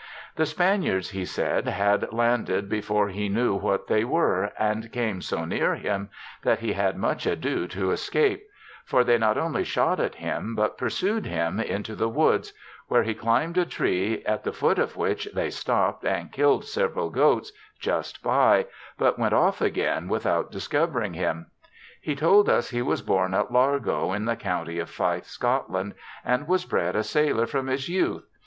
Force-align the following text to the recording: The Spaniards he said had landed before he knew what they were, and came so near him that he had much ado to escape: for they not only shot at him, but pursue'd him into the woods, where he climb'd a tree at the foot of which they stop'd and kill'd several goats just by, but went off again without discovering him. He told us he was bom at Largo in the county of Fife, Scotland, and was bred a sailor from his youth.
The 0.35 0.47
Spaniards 0.47 1.11
he 1.11 1.25
said 1.25 1.67
had 1.67 2.11
landed 2.11 2.67
before 2.67 3.09
he 3.09 3.29
knew 3.29 3.53
what 3.53 3.85
they 3.85 4.03
were, 4.03 4.51
and 4.57 4.91
came 4.91 5.21
so 5.21 5.45
near 5.45 5.75
him 5.75 6.09
that 6.41 6.57
he 6.57 6.73
had 6.73 6.97
much 6.97 7.27
ado 7.27 7.67
to 7.67 7.91
escape: 7.91 8.47
for 8.83 9.03
they 9.03 9.19
not 9.19 9.37
only 9.37 9.63
shot 9.63 9.99
at 9.99 10.15
him, 10.15 10.55
but 10.55 10.75
pursue'd 10.75 11.27
him 11.27 11.59
into 11.59 11.93
the 11.95 12.09
woods, 12.09 12.51
where 12.87 13.03
he 13.03 13.13
climb'd 13.13 13.59
a 13.59 13.63
tree 13.67 14.23
at 14.25 14.43
the 14.43 14.51
foot 14.51 14.79
of 14.79 14.97
which 14.97 15.29
they 15.35 15.51
stop'd 15.51 16.03
and 16.03 16.31
kill'd 16.31 16.65
several 16.65 17.11
goats 17.11 17.51
just 17.79 18.23
by, 18.23 18.65
but 18.97 19.19
went 19.19 19.35
off 19.35 19.61
again 19.61 20.07
without 20.07 20.51
discovering 20.51 21.13
him. 21.13 21.51
He 22.01 22.15
told 22.15 22.49
us 22.49 22.71
he 22.71 22.81
was 22.81 23.03
bom 23.03 23.35
at 23.35 23.51
Largo 23.51 24.13
in 24.13 24.25
the 24.25 24.35
county 24.35 24.79
of 24.79 24.89
Fife, 24.89 25.25
Scotland, 25.25 25.93
and 26.25 26.47
was 26.47 26.65
bred 26.65 26.95
a 26.95 27.03
sailor 27.03 27.45
from 27.45 27.67
his 27.67 27.87
youth. 27.87 28.25